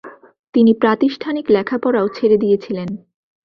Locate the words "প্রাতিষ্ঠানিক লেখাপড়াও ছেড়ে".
0.73-2.37